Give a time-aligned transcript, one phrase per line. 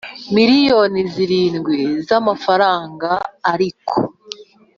[0.35, 2.51] Miliyoni zirindwi frw
[3.53, 3.95] ariko